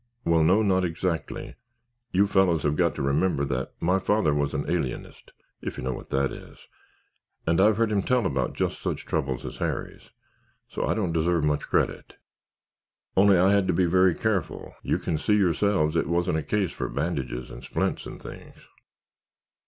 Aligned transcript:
"Well, 0.25 0.43
no—not 0.43 0.83
exactly. 0.83 1.53
You 2.11 2.25
fellows 2.25 2.63
have 2.63 2.75
got 2.75 2.95
to 2.95 3.03
remember 3.03 3.45
that 3.45 3.73
my 3.79 3.99
father 3.99 4.33
was 4.33 4.55
an 4.55 4.67
alienist, 4.67 5.29
if 5.61 5.77
you 5.77 5.83
know 5.83 5.93
what 5.93 6.09
that 6.09 6.31
is, 6.31 6.57
and 7.45 7.61
I've 7.61 7.77
heard 7.77 7.91
him 7.91 8.01
tell 8.01 8.25
about 8.25 8.55
just 8.55 8.81
such 8.81 9.05
troubles 9.05 9.45
as 9.45 9.57
Harry's. 9.57 10.09
So 10.67 10.87
I 10.87 10.95
don't 10.95 11.13
deserve 11.13 11.43
much 11.43 11.61
credit. 11.61 12.15
Only 13.15 13.37
I 13.37 13.51
had 13.51 13.67
to 13.67 13.73
be 13.73 13.85
very 13.85 14.15
careful. 14.15 14.73
You 14.81 14.97
can 14.97 15.19
see 15.19 15.35
yourselves 15.35 15.95
it 15.95 16.07
wasn't 16.09 16.39
a 16.39 16.41
case 16.41 16.71
for 16.71 16.89
bandages 16.89 17.51
and 17.51 17.63
splints 17.63 18.07
and 18.07 18.19
things." 18.19 18.55